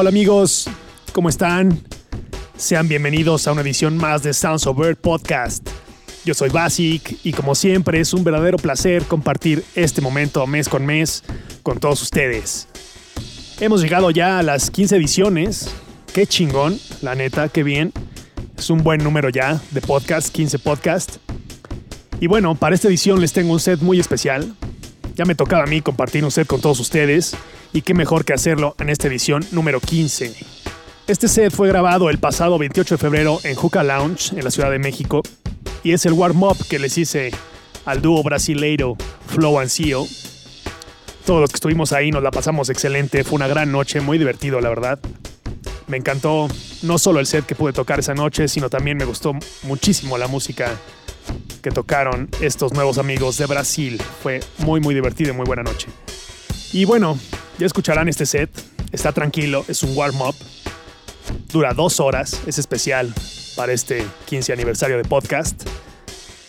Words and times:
Hola 0.00 0.10
amigos, 0.10 0.70
¿cómo 1.12 1.28
están? 1.28 1.76
Sean 2.56 2.86
bienvenidos 2.86 3.48
a 3.48 3.52
una 3.52 3.62
edición 3.62 3.96
más 3.96 4.22
de 4.22 4.32
Sounds 4.32 4.64
of 4.68 4.78
Bird 4.78 4.96
Podcast. 4.96 5.68
Yo 6.24 6.34
soy 6.34 6.50
Basic 6.50 7.18
y 7.24 7.32
como 7.32 7.56
siempre 7.56 7.98
es 7.98 8.14
un 8.14 8.22
verdadero 8.22 8.58
placer 8.58 9.02
compartir 9.06 9.64
este 9.74 10.00
momento 10.00 10.46
mes 10.46 10.68
con 10.68 10.86
mes 10.86 11.24
con 11.64 11.80
todos 11.80 12.00
ustedes. 12.00 12.68
Hemos 13.58 13.82
llegado 13.82 14.12
ya 14.12 14.38
a 14.38 14.44
las 14.44 14.70
15 14.70 14.94
ediciones. 14.98 15.68
Qué 16.14 16.28
chingón, 16.28 16.78
la 17.02 17.16
neta, 17.16 17.48
qué 17.48 17.64
bien. 17.64 17.92
Es 18.56 18.70
un 18.70 18.84
buen 18.84 19.02
número 19.02 19.30
ya 19.30 19.60
de 19.72 19.80
podcast, 19.80 20.28
15 20.28 20.60
podcast. 20.60 21.16
Y 22.20 22.28
bueno, 22.28 22.54
para 22.54 22.76
esta 22.76 22.86
edición 22.86 23.20
les 23.20 23.32
tengo 23.32 23.52
un 23.52 23.58
set 23.58 23.80
muy 23.80 23.98
especial. 23.98 24.54
Ya 25.18 25.24
me 25.24 25.34
tocaba 25.34 25.64
a 25.64 25.66
mí 25.66 25.82
compartir 25.82 26.24
un 26.24 26.30
set 26.30 26.46
con 26.46 26.60
todos 26.60 26.78
ustedes 26.78 27.36
y 27.72 27.82
qué 27.82 27.92
mejor 27.92 28.24
que 28.24 28.32
hacerlo 28.32 28.76
en 28.78 28.88
esta 28.88 29.08
edición 29.08 29.44
número 29.50 29.80
15. 29.80 30.32
Este 31.08 31.26
set 31.26 31.52
fue 31.52 31.66
grabado 31.66 32.08
el 32.08 32.18
pasado 32.18 32.56
28 32.56 32.94
de 32.94 32.98
febrero 32.98 33.40
en 33.42 33.56
Juca 33.56 33.82
Lounge 33.82 34.38
en 34.38 34.44
la 34.44 34.52
Ciudad 34.52 34.70
de 34.70 34.78
México 34.78 35.22
y 35.82 35.90
es 35.90 36.06
el 36.06 36.12
warm-up 36.12 36.56
que 36.70 36.78
les 36.78 36.96
hice 36.96 37.32
al 37.84 38.00
dúo 38.00 38.22
brasileiro 38.22 38.96
Flow 39.26 39.58
and 39.58 39.70
CEO. 39.70 40.06
Todos 41.26 41.40
los 41.40 41.50
que 41.50 41.56
estuvimos 41.56 41.92
ahí 41.92 42.12
nos 42.12 42.22
la 42.22 42.30
pasamos 42.30 42.70
excelente, 42.70 43.24
fue 43.24 43.34
una 43.34 43.48
gran 43.48 43.72
noche, 43.72 44.00
muy 44.00 44.18
divertido 44.18 44.60
la 44.60 44.68
verdad. 44.68 45.00
Me 45.88 45.96
encantó 45.96 46.46
no 46.82 46.96
solo 46.96 47.18
el 47.18 47.26
set 47.26 47.44
que 47.44 47.56
pude 47.56 47.72
tocar 47.72 47.98
esa 47.98 48.14
noche, 48.14 48.46
sino 48.46 48.70
también 48.70 48.96
me 48.96 49.04
gustó 49.04 49.34
muchísimo 49.64 50.16
la 50.16 50.28
música 50.28 50.76
que 51.62 51.70
tocaron 51.70 52.28
estos 52.40 52.72
nuevos 52.72 52.98
amigos 52.98 53.38
de 53.38 53.46
Brasil. 53.46 54.00
Fue 54.22 54.40
muy 54.58 54.80
muy 54.80 54.94
divertido 54.94 55.30
y 55.30 55.36
muy 55.36 55.46
buena 55.46 55.62
noche. 55.62 55.88
Y 56.72 56.84
bueno, 56.84 57.18
ya 57.58 57.66
escucharán 57.66 58.08
este 58.08 58.26
set, 58.26 58.50
está 58.92 59.12
tranquilo, 59.12 59.64
es 59.68 59.82
un 59.82 59.96
warm-up, 59.96 60.34
dura 61.52 61.72
dos 61.74 62.00
horas, 62.00 62.40
es 62.46 62.58
especial 62.58 63.12
para 63.56 63.72
este 63.72 64.04
15 64.26 64.52
aniversario 64.52 64.96
de 64.96 65.04
podcast. 65.04 65.62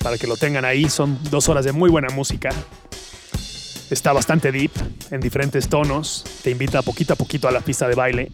Para 0.03 0.17
que 0.17 0.27
lo 0.27 0.38
tengan 0.38 0.63
ahí, 0.63 0.89
son 0.89 1.19
dos 1.30 1.49
horas 1.49 1.66
de 1.66 1.71
muy 1.71 1.89
buena 1.89 2.09
música. 2.09 2.52
Está 3.89 4.14
bastante 4.14 4.52
deep, 4.52 4.71
en 5.09 5.19
diferentes 5.19 5.67
tonos. 5.67 6.23
Te 6.43 6.52
invita 6.52 6.81
poquito 6.83 7.14
a 7.14 7.16
poquito 7.16 7.47
a 7.47 7.52
la 7.52 7.61
pista 7.61 7.88
de 7.88 7.95
baile. 7.95 8.31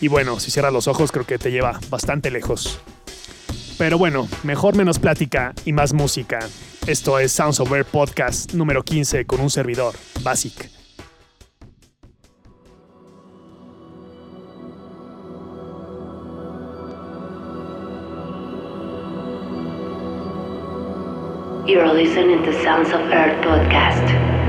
Y 0.00 0.08
bueno, 0.08 0.38
si 0.38 0.50
cierras 0.50 0.72
los 0.72 0.86
ojos, 0.86 1.10
creo 1.10 1.24
que 1.24 1.38
te 1.38 1.50
lleva 1.50 1.80
bastante 1.88 2.30
lejos. 2.30 2.80
Pero 3.78 3.98
bueno, 3.98 4.28
mejor 4.44 4.76
menos 4.76 4.98
plática 4.98 5.52
y 5.64 5.72
más 5.72 5.92
música. 5.92 6.38
Esto 6.86 7.18
es 7.18 7.32
Sounds 7.32 7.60
of 7.60 7.72
Air 7.72 7.84
Podcast 7.84 8.54
número 8.54 8.82
15 8.82 9.24
con 9.24 9.40
un 9.40 9.50
servidor, 9.50 9.94
Basic. 10.22 10.70
You're 21.66 21.90
listening 21.92 22.42
to 22.42 22.52
Sounds 22.62 22.90
of 22.90 23.00
Earth 23.10 23.42
podcast. 23.42 24.43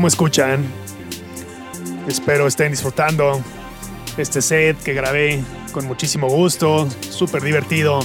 ¿Cómo 0.00 0.08
escuchan? 0.08 0.64
Espero 2.08 2.46
estén 2.46 2.70
disfrutando 2.70 3.38
este 4.16 4.40
set 4.40 4.82
que 4.82 4.94
grabé 4.94 5.44
con 5.72 5.84
muchísimo 5.84 6.26
gusto, 6.26 6.88
súper 7.00 7.42
divertido, 7.42 8.00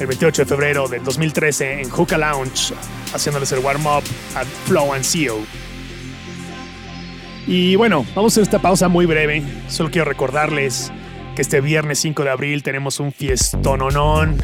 el 0.00 0.06
28 0.06 0.40
de 0.40 0.46
febrero 0.46 0.88
del 0.88 1.04
2013 1.04 1.82
en 1.82 1.90
Hookah 1.90 2.16
Lounge, 2.16 2.72
haciéndoles 3.12 3.52
el 3.52 3.58
warm-up 3.58 4.02
a 4.34 4.44
Flow 4.64 4.94
and 4.94 5.04
CEO. 5.04 5.40
Y 7.46 7.76
bueno, 7.76 8.06
vamos 8.14 8.38
a 8.38 8.40
esta 8.40 8.58
pausa 8.58 8.88
muy 8.88 9.04
breve. 9.04 9.42
Solo 9.68 9.90
quiero 9.90 10.06
recordarles 10.06 10.90
que 11.36 11.42
este 11.42 11.60
viernes 11.60 11.98
5 11.98 12.24
de 12.24 12.30
abril 12.30 12.62
tenemos 12.62 13.00
un 13.00 13.12
fiestononón 13.12 14.38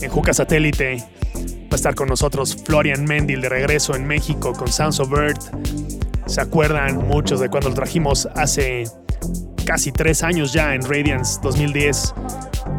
en 0.00 0.08
Juca 0.08 0.32
Satélite. 0.32 0.98
Va 1.34 1.72
a 1.72 1.74
estar 1.74 1.96
con 1.96 2.06
nosotros 2.06 2.56
Florian 2.64 3.04
Mendil 3.04 3.40
de 3.40 3.48
regreso 3.48 3.96
en 3.96 4.06
México 4.06 4.52
con 4.52 4.68
Sounds 4.68 5.00
of 5.00 5.12
Earth. 5.12 5.67
¿Se 6.28 6.42
acuerdan 6.42 7.08
muchos 7.08 7.40
de 7.40 7.48
cuando 7.48 7.70
lo 7.70 7.74
trajimos 7.74 8.28
hace 8.34 8.84
casi 9.64 9.92
tres 9.92 10.22
años 10.22 10.52
ya 10.52 10.74
en 10.74 10.82
Radiance 10.82 11.40
2010? 11.42 12.14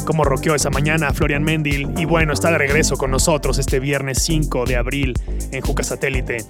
Cómo 0.05 0.23
rockeó 0.23 0.53
esa 0.53 0.69
mañana 0.69 1.11
Florian 1.13 1.41
Mendil. 1.41 1.91
Y 1.97 2.05
bueno, 2.05 2.31
está 2.31 2.51
de 2.51 2.59
regreso 2.59 2.95
con 2.95 3.09
nosotros 3.09 3.57
este 3.57 3.79
viernes 3.79 4.21
5 4.21 4.65
de 4.65 4.75
abril 4.75 5.13
en 5.51 5.61
Juca 5.61 5.81
Satélite. 5.81 6.45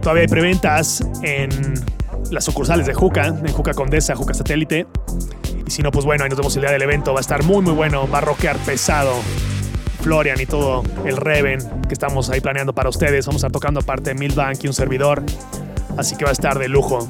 Todavía 0.00 0.22
hay 0.22 0.28
preventas 0.28 1.06
en 1.22 1.50
las 2.30 2.44
sucursales 2.44 2.86
de 2.86 2.94
Juca, 2.94 3.26
en 3.26 3.52
Juca 3.52 3.74
Condesa, 3.74 4.16
Juca 4.16 4.32
Satélite. 4.32 4.86
Y 5.66 5.70
si 5.70 5.82
no, 5.82 5.90
pues 5.90 6.06
bueno, 6.06 6.24
ahí 6.24 6.30
nos 6.30 6.38
vemos 6.38 6.56
el 6.56 6.62
día 6.62 6.70
del 6.70 6.82
evento. 6.82 7.12
Va 7.12 7.20
a 7.20 7.22
estar 7.22 7.44
muy, 7.44 7.60
muy 7.60 7.74
bueno. 7.74 8.08
Va 8.08 8.18
a 8.18 8.22
rockear 8.22 8.56
pesado. 8.56 9.12
Florian 10.00 10.40
y 10.40 10.46
todo 10.46 10.82
el 11.04 11.18
Reven 11.18 11.60
que 11.86 11.92
estamos 11.92 12.30
ahí 12.30 12.40
planeando 12.40 12.74
para 12.74 12.88
ustedes. 12.88 13.26
Vamos 13.26 13.44
a 13.44 13.48
estar 13.48 13.52
tocando 13.52 13.80
aparte 13.80 14.14
Milbank 14.14 14.64
y 14.64 14.68
un 14.68 14.72
servidor. 14.72 15.22
Así 16.00 16.16
que 16.16 16.24
va 16.24 16.30
a 16.30 16.32
estar 16.32 16.58
de 16.58 16.66
lujo. 16.66 17.06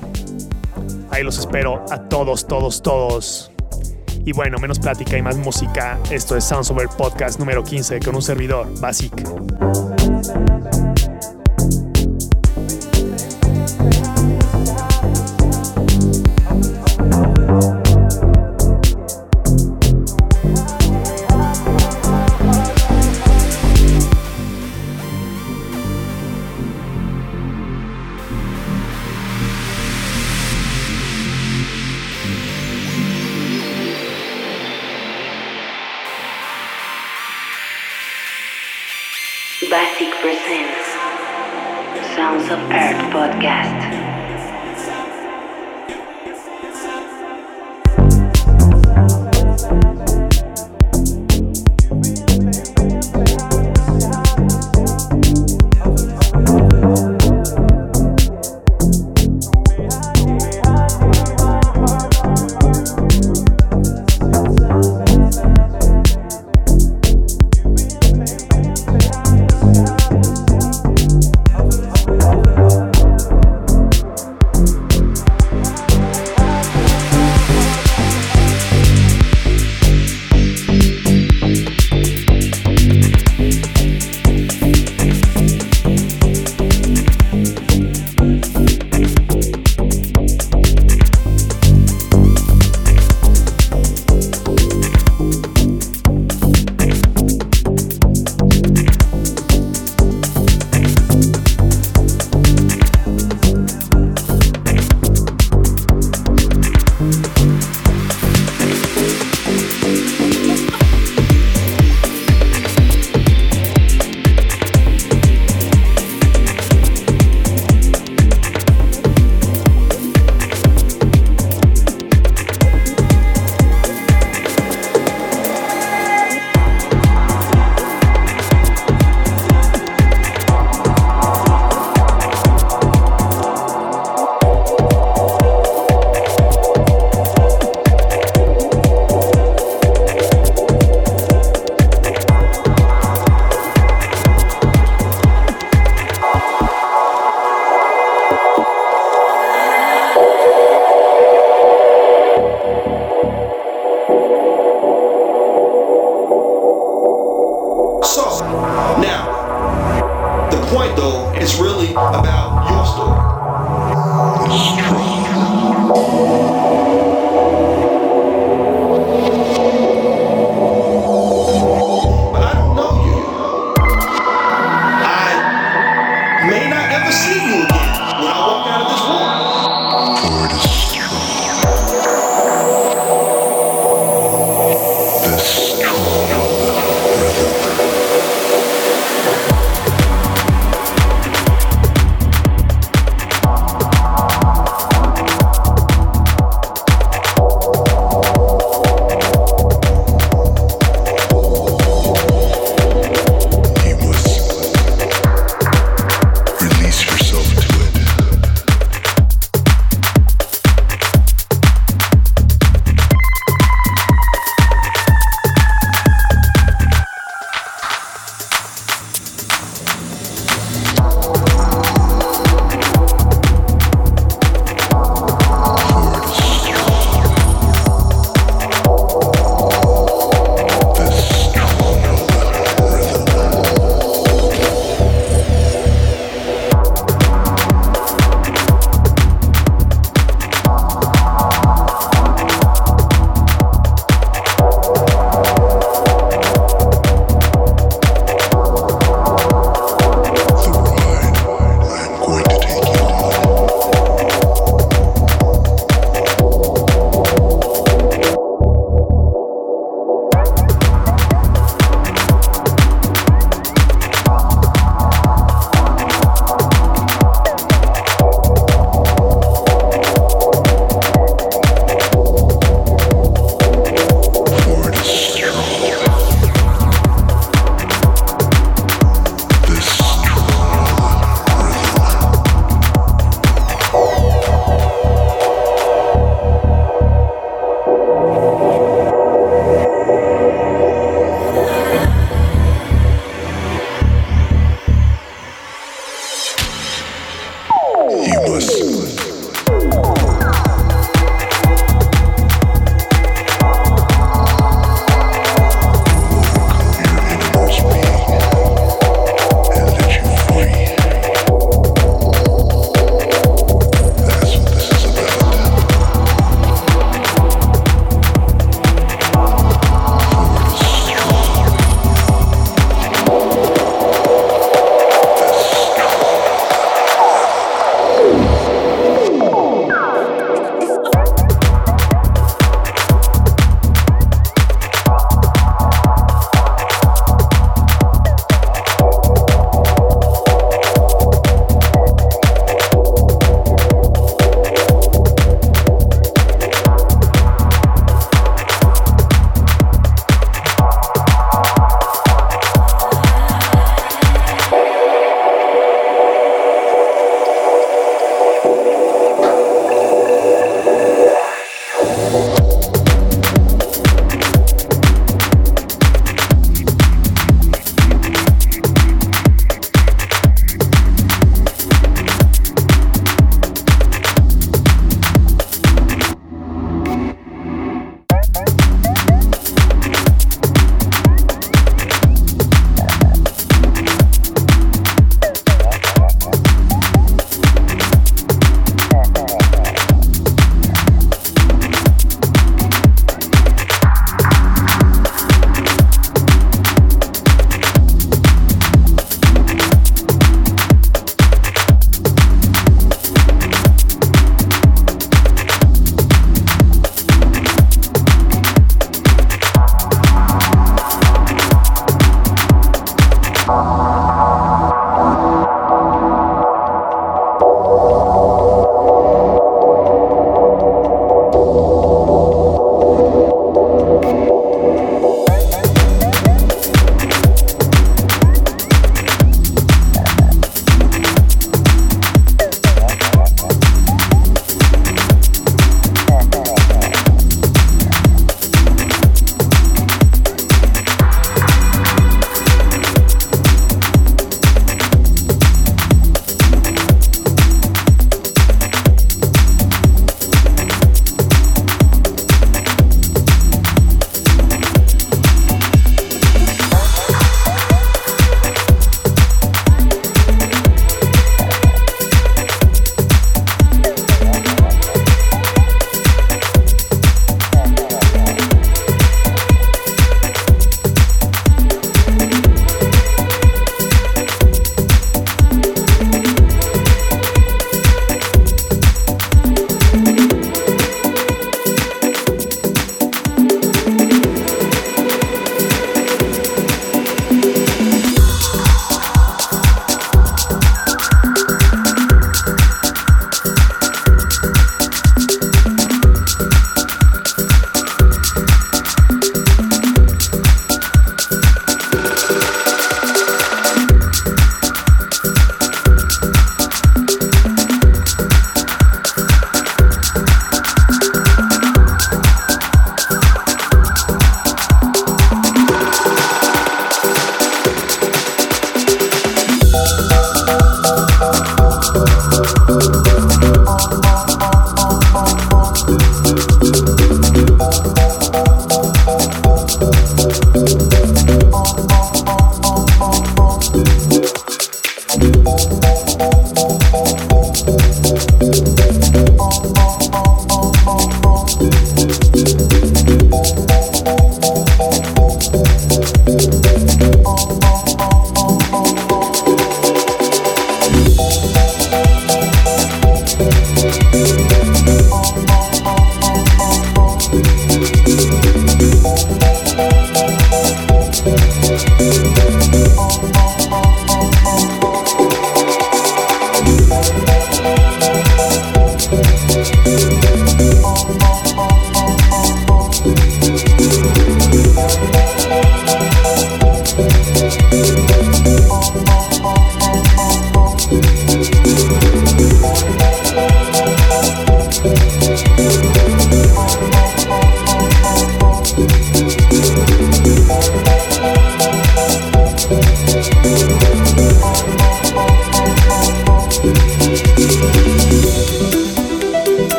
Ahí 1.12 1.22
los 1.22 1.38
espero 1.38 1.84
a 1.92 2.08
todos, 2.08 2.48
todos, 2.48 2.82
todos. 2.82 3.52
Y 4.24 4.32
bueno, 4.32 4.58
menos 4.58 4.80
plática 4.80 5.16
y 5.16 5.22
más 5.22 5.36
música. 5.36 5.96
Esto 6.10 6.36
es 6.36 6.42
Sounds 6.42 6.72
Over 6.72 6.88
Podcast 6.88 7.38
número 7.38 7.62
15 7.62 8.00
con 8.00 8.16
un 8.16 8.22
servidor, 8.22 8.66
Basic. 8.80 9.12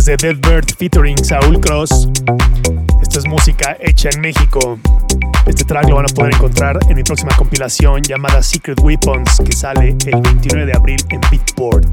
Este 0.00 0.16
track 0.16 0.22
es 0.22 0.22
de 0.22 0.32
Dead 0.32 0.50
Bird 0.50 0.74
featuring 0.78 1.22
Saul 1.22 1.60
Cross. 1.60 2.08
Esta 3.02 3.18
es 3.18 3.26
música 3.26 3.76
hecha 3.80 4.08
en 4.10 4.22
México. 4.22 4.78
Este 5.46 5.62
track 5.66 5.90
lo 5.90 5.96
van 5.96 6.06
a 6.06 6.14
poder 6.14 6.34
encontrar 6.34 6.78
en 6.88 6.96
mi 6.96 7.02
próxima 7.02 7.36
compilación 7.36 8.00
llamada 8.00 8.42
Secret 8.42 8.80
Weapons 8.80 9.42
que 9.44 9.52
sale 9.52 9.98
el 10.06 10.20
29 10.22 10.64
de 10.64 10.72
abril 10.72 11.04
en 11.10 11.20
Beatport. 11.30 11.86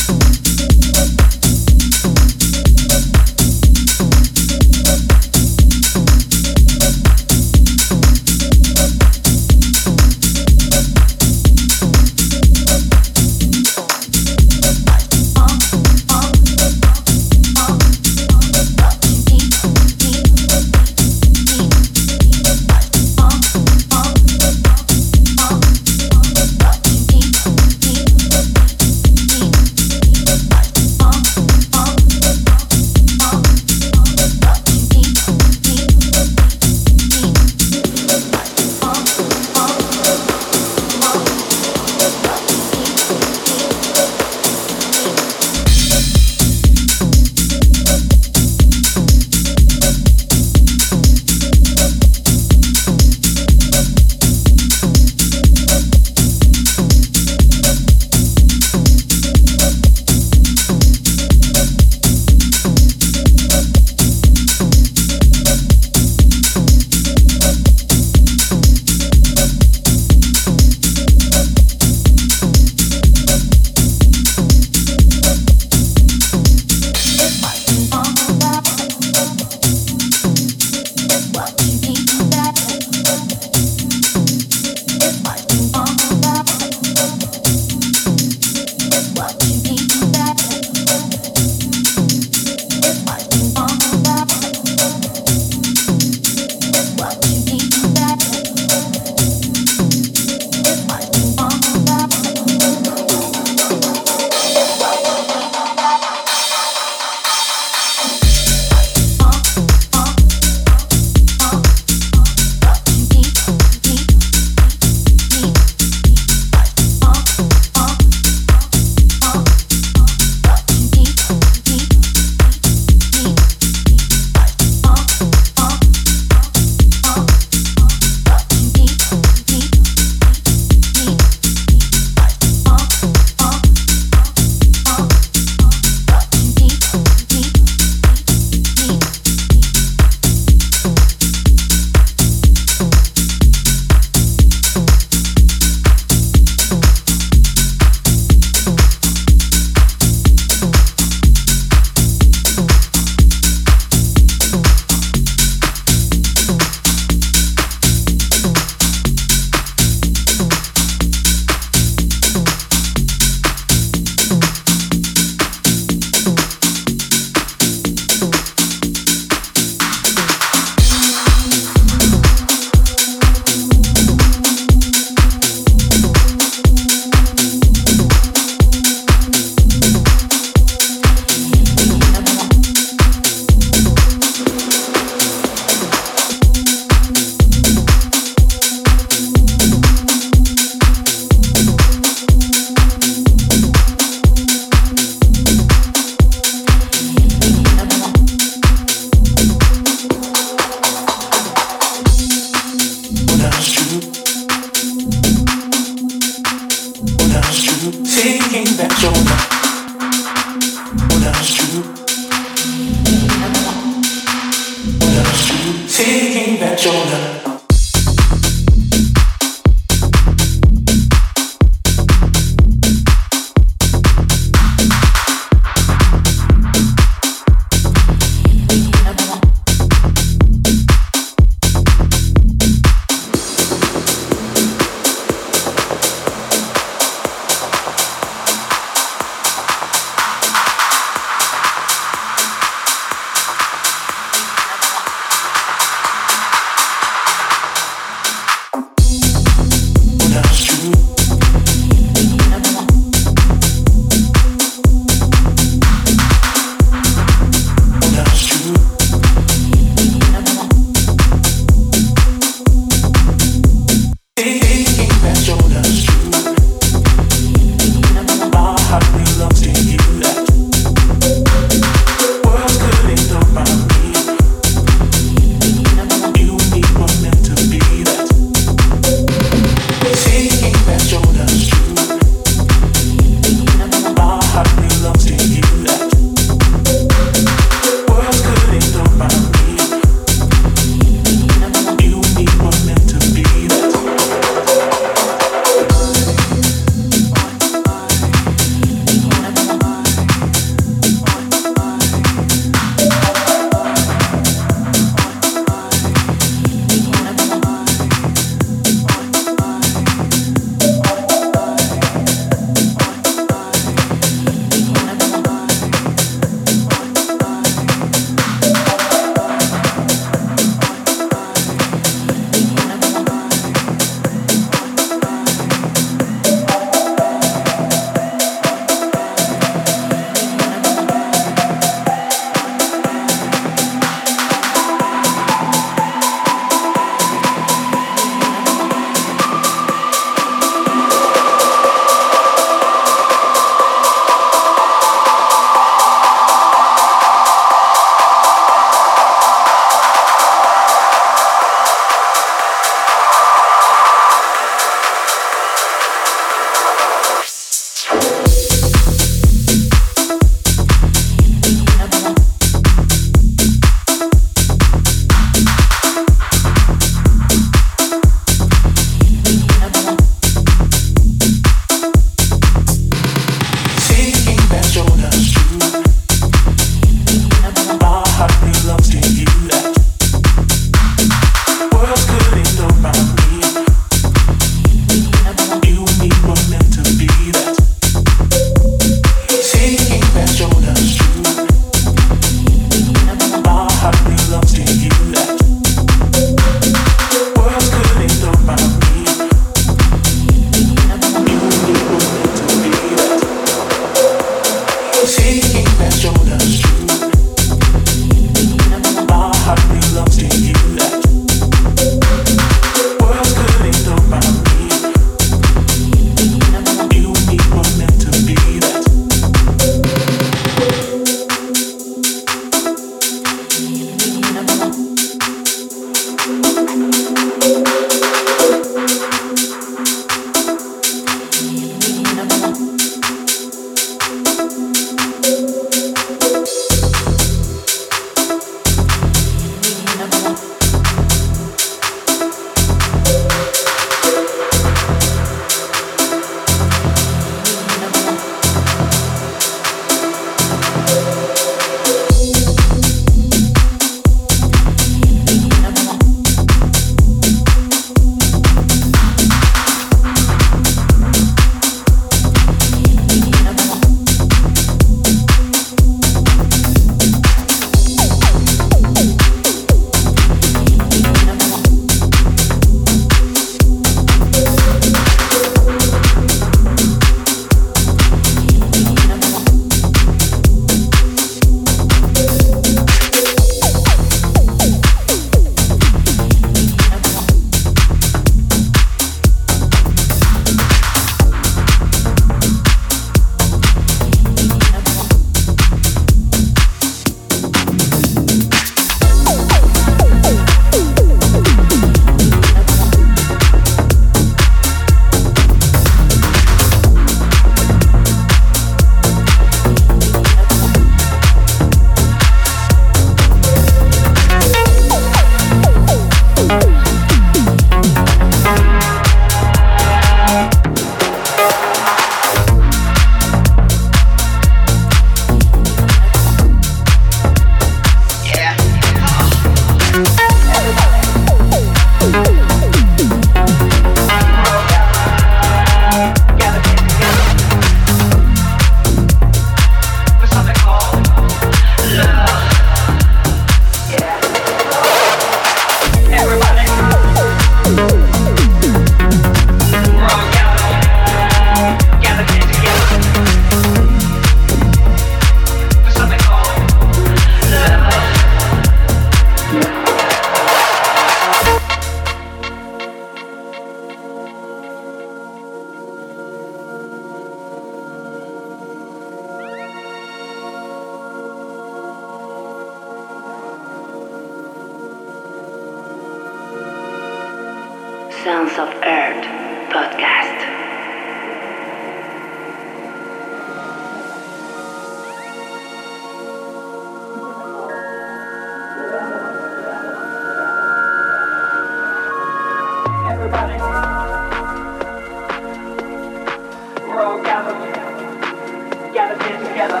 Together. 599.56 600.00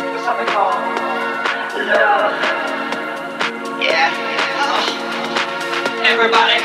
For 0.00 0.20
something 0.24 0.46
called 0.48 0.74
love. 1.76 2.32
Yeah. 3.82 4.10
Everybody, 6.06 6.60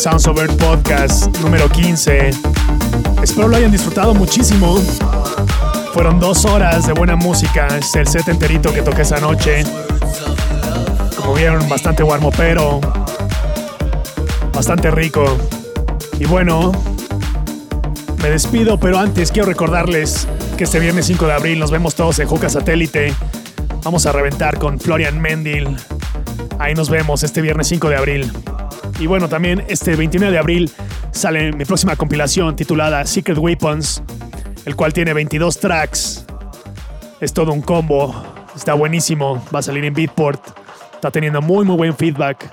Sounds 0.00 0.26
Earth 0.26 0.56
Podcast 0.56 1.26
número 1.40 1.68
15. 1.68 2.30
Espero 3.22 3.48
lo 3.48 3.56
hayan 3.56 3.70
disfrutado 3.70 4.14
muchísimo. 4.14 4.78
Fueron 5.92 6.18
dos 6.18 6.46
horas 6.46 6.86
de 6.86 6.94
buena 6.94 7.16
música. 7.16 7.66
Es 7.76 7.94
el 7.96 8.08
set 8.08 8.26
enterito 8.28 8.72
que 8.72 8.80
toqué 8.80 9.02
esa 9.02 9.20
noche. 9.20 9.62
Como 11.18 11.34
vieron, 11.34 11.68
bastante 11.68 12.02
pero 12.34 12.80
Bastante 14.54 14.90
rico. 14.90 15.36
Y 16.18 16.24
bueno, 16.24 16.72
me 18.22 18.30
despido, 18.30 18.80
pero 18.80 18.98
antes 18.98 19.30
quiero 19.30 19.48
recordarles 19.48 20.26
que 20.56 20.64
este 20.64 20.80
viernes 20.80 21.04
5 21.08 21.26
de 21.26 21.32
abril 21.34 21.58
nos 21.58 21.70
vemos 21.70 21.94
todos 21.94 22.18
en 22.20 22.26
Juca 22.26 22.48
Satélite. 22.48 23.12
Vamos 23.84 24.06
a 24.06 24.12
reventar 24.12 24.58
con 24.58 24.80
Florian 24.80 25.20
Mendil. 25.20 25.76
Ahí 26.58 26.72
nos 26.72 26.88
vemos 26.88 27.22
este 27.22 27.42
viernes 27.42 27.68
5 27.68 27.90
de 27.90 27.96
abril. 27.96 28.32
Y 29.00 29.06
bueno, 29.06 29.30
también 29.30 29.64
este 29.68 29.96
29 29.96 30.30
de 30.30 30.38
abril 30.38 30.70
sale 31.10 31.52
mi 31.52 31.64
próxima 31.64 31.96
compilación 31.96 32.54
titulada 32.54 33.06
Secret 33.06 33.38
Weapons, 33.38 34.02
el 34.66 34.76
cual 34.76 34.92
tiene 34.92 35.14
22 35.14 35.58
tracks. 35.58 36.26
Es 37.18 37.32
todo 37.32 37.52
un 37.54 37.62
combo. 37.62 38.14
Está 38.54 38.74
buenísimo. 38.74 39.42
Va 39.54 39.60
a 39.60 39.62
salir 39.62 39.86
en 39.86 39.94
Beatport. 39.94 40.46
Está 40.92 41.10
teniendo 41.10 41.40
muy, 41.40 41.64
muy 41.64 41.76
buen 41.76 41.96
feedback. 41.96 42.52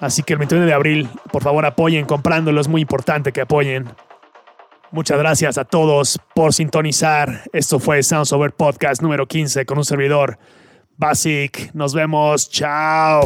Así 0.00 0.22
que 0.22 0.34
el 0.34 0.38
29 0.38 0.68
de 0.68 0.72
abril, 0.72 1.08
por 1.32 1.42
favor, 1.42 1.66
apoyen 1.66 2.06
comprándolo. 2.06 2.60
Es 2.60 2.68
muy 2.68 2.80
importante 2.80 3.32
que 3.32 3.40
apoyen. 3.40 3.88
Muchas 4.92 5.18
gracias 5.18 5.58
a 5.58 5.64
todos 5.64 6.20
por 6.32 6.54
sintonizar. 6.54 7.42
Esto 7.52 7.80
fue 7.80 8.04
Sounds 8.04 8.32
Over 8.32 8.52
Podcast 8.52 9.02
número 9.02 9.26
15 9.26 9.66
con 9.66 9.78
un 9.78 9.84
servidor, 9.84 10.38
Basic. 10.96 11.74
Nos 11.74 11.92
vemos. 11.92 12.48
Chao. 12.48 13.22